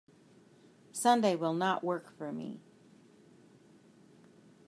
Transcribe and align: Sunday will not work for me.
Sunday 0.93 1.35
will 1.35 1.53
not 1.53 1.83
work 1.83 2.09
for 2.17 2.31
me. 2.31 2.59